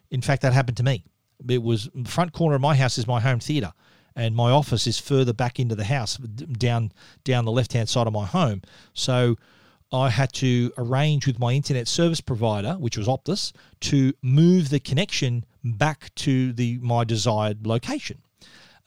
[0.10, 1.06] In fact, that happened to me.
[1.48, 3.74] It was front corner of my house is my home theater
[4.16, 6.92] and my office is further back into the house down
[7.24, 8.62] down the left hand side of my home.
[8.94, 9.38] So
[9.92, 13.52] I had to arrange with my internet service provider, which was Optus,
[13.82, 18.22] to move the connection back to the my desired location.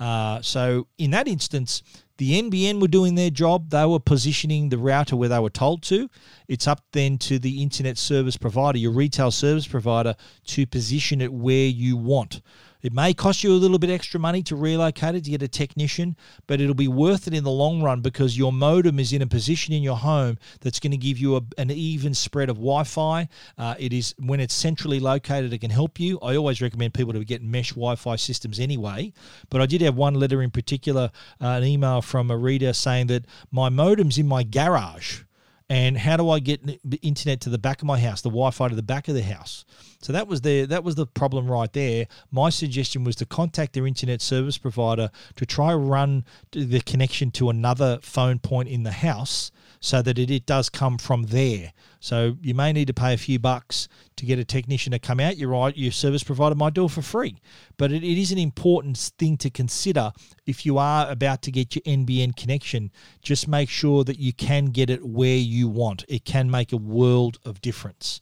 [0.01, 1.83] Uh, so in that instance,
[2.17, 3.71] the NBN were doing their job.
[3.71, 6.09] They were positioning the router where they were told to.
[6.47, 10.15] It's up then to the internet service provider, your retail service provider,
[10.47, 12.41] to position it where you want.
[12.85, 15.49] It may cost you a little bit extra money to relocate it to get a
[15.49, 19.23] technician, but it'll be worth it in the long run because your modem is in
[19.23, 22.57] a position in your home that's going to give you a, an even spread of
[22.57, 23.27] Wi-Fi.
[23.57, 26.21] Uh, it is when it's centrally located, it can help you.
[26.21, 29.15] I always recommend people to get mesh Wi-Fi systems anyway.
[29.49, 31.11] But I did have one letter in particular,
[31.41, 35.24] uh, an email from a reader saying that my modem's in my garage
[35.71, 36.61] and how do I get
[37.01, 39.65] internet to the back of my house, the Wi-Fi to the back of the house?
[40.03, 42.07] So that was the that was the problem right there.
[42.31, 47.49] My suggestion was to contact their internet service provider to try run the connection to
[47.49, 49.51] another phone point in the house
[49.81, 51.73] so that it, it does come from there.
[52.05, 55.21] So you may need to pay a few bucks to get a technician to come
[55.21, 55.39] out.
[55.39, 57.39] You're right, your service provider might do it for free.
[57.79, 60.13] But it, it is an important thing to consider
[60.45, 62.93] if you are about to get your NBN connection.
[63.23, 66.05] Just make sure that you can get it where you want.
[66.07, 68.21] It can make a world of difference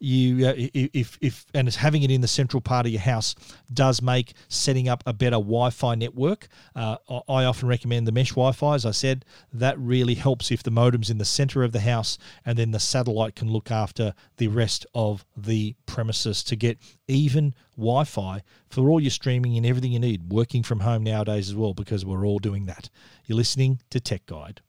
[0.00, 3.34] you uh, if if and having it in the central part of your house
[3.72, 6.48] does make setting up a better Wi-Fi network.
[6.74, 6.96] Uh,
[7.28, 8.74] I often recommend the mesh Wi-Fi.
[8.74, 12.18] As I said, that really helps if the modem's in the center of the house,
[12.44, 17.54] and then the satellite can look after the rest of the premises to get even
[17.76, 20.32] Wi-Fi for all your streaming and everything you need.
[20.32, 22.88] Working from home nowadays as well, because we're all doing that.
[23.26, 24.62] You're listening to Tech Guide.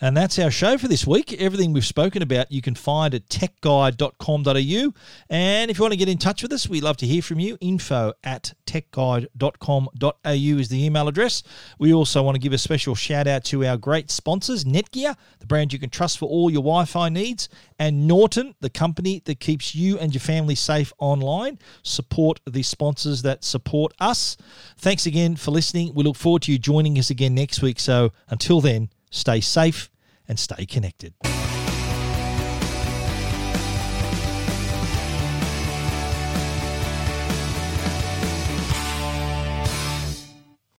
[0.00, 1.32] And that's our show for this week.
[1.40, 4.92] Everything we've spoken about you can find at techguide.com.au.
[5.28, 7.40] And if you want to get in touch with us, we'd love to hear from
[7.40, 7.58] you.
[7.60, 11.42] Info at techguide.com.au is the email address.
[11.80, 15.46] We also want to give a special shout out to our great sponsors, Netgear, the
[15.46, 19.40] brand you can trust for all your Wi Fi needs, and Norton, the company that
[19.40, 21.58] keeps you and your family safe online.
[21.82, 24.36] Support the sponsors that support us.
[24.76, 25.92] Thanks again for listening.
[25.94, 27.80] We look forward to you joining us again next week.
[27.80, 29.90] So until then, Stay safe
[30.26, 31.14] and stay connected.